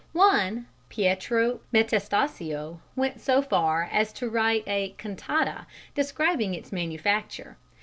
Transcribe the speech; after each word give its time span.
One, 0.13 0.65
Pietro 0.89 1.59
Metastasio, 1.71 2.79
went 2.95 3.21
so 3.21 3.39
far 3.43 3.83
as 3.91 4.11
to 4.13 4.27
write 4.31 4.63
a 4.65 4.95
"cantata" 4.97 5.67
describing 5.93 6.55
its 6.55 6.71
manufacture. 6.71 7.55